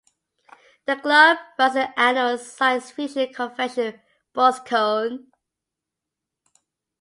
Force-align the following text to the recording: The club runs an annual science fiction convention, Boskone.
The 0.87 0.95
club 0.95 1.37
runs 1.59 1.75
an 1.75 1.93
annual 1.95 2.39
science 2.39 2.89
fiction 2.89 3.31
convention, 3.31 4.01
Boskone. 4.33 5.27